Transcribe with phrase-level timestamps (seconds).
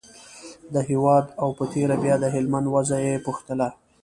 [0.73, 3.67] د هېواد او په تېره بیا د هلمند وضعه یې پوښتله.